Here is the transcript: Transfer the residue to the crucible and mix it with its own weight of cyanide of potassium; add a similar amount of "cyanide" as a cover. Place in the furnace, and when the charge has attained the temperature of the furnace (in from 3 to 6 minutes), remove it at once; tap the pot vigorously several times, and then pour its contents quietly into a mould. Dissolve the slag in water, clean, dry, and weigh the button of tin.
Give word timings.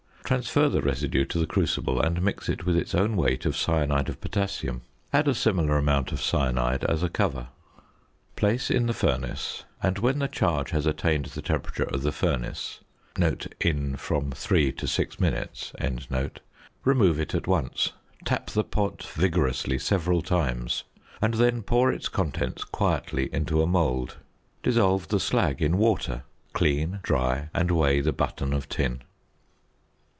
Transfer 0.23 0.69
the 0.69 0.81
residue 0.81 1.25
to 1.25 1.37
the 1.37 1.45
crucible 1.45 1.99
and 1.99 2.21
mix 2.21 2.47
it 2.47 2.65
with 2.65 2.77
its 2.77 2.95
own 2.95 3.17
weight 3.17 3.45
of 3.45 3.57
cyanide 3.57 4.07
of 4.07 4.21
potassium; 4.21 4.81
add 5.11 5.27
a 5.27 5.35
similar 5.35 5.77
amount 5.77 6.13
of 6.13 6.21
"cyanide" 6.21 6.85
as 6.85 7.03
a 7.03 7.09
cover. 7.09 7.49
Place 8.37 8.71
in 8.71 8.85
the 8.85 8.93
furnace, 8.93 9.65
and 9.83 9.97
when 9.99 10.19
the 10.19 10.29
charge 10.29 10.69
has 10.69 10.85
attained 10.85 11.25
the 11.25 11.41
temperature 11.41 11.83
of 11.83 12.03
the 12.03 12.13
furnace 12.13 12.79
(in 13.59 13.97
from 13.97 14.31
3 14.31 14.71
to 14.71 14.87
6 14.87 15.19
minutes), 15.19 15.73
remove 16.85 17.19
it 17.19 17.35
at 17.35 17.45
once; 17.47 17.91
tap 18.23 18.49
the 18.51 18.63
pot 18.63 19.03
vigorously 19.15 19.77
several 19.77 20.21
times, 20.21 20.85
and 21.21 21.33
then 21.33 21.61
pour 21.61 21.91
its 21.91 22.07
contents 22.07 22.63
quietly 22.63 23.27
into 23.33 23.61
a 23.61 23.67
mould. 23.67 24.15
Dissolve 24.63 25.09
the 25.09 25.19
slag 25.19 25.61
in 25.61 25.77
water, 25.77 26.23
clean, 26.53 26.99
dry, 27.03 27.49
and 27.53 27.69
weigh 27.69 27.99
the 27.99 28.13
button 28.13 28.53
of 28.53 28.69
tin. 28.69 29.01